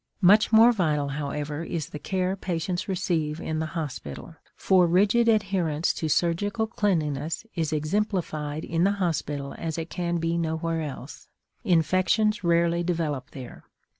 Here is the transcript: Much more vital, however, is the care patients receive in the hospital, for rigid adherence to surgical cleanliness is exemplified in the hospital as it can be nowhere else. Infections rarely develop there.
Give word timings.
Much 0.21 0.51
more 0.51 0.71
vital, 0.71 1.09
however, 1.09 1.61
is 1.63 1.89
the 1.89 1.99
care 1.99 2.35
patients 2.35 2.87
receive 2.89 3.39
in 3.39 3.59
the 3.59 3.67
hospital, 3.77 4.35
for 4.55 4.87
rigid 4.87 5.27
adherence 5.29 5.93
to 5.93 6.09
surgical 6.09 6.65
cleanliness 6.65 7.45
is 7.53 7.71
exemplified 7.71 8.65
in 8.65 8.83
the 8.83 8.93
hospital 8.93 9.53
as 9.59 9.77
it 9.77 9.91
can 9.91 10.17
be 10.17 10.39
nowhere 10.39 10.81
else. 10.81 11.29
Infections 11.63 12.43
rarely 12.43 12.81
develop 12.81 13.29
there. 13.29 13.63